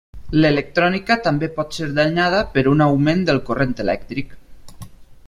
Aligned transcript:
L'electrònica 0.43 1.17
també 1.27 1.49
pot 1.59 1.77
ser 1.79 1.89
danyada 1.99 2.39
per 2.55 2.63
un 2.73 2.81
augment 2.87 3.23
del 3.29 3.43
corrent 3.51 3.77
elèctric. 3.85 4.33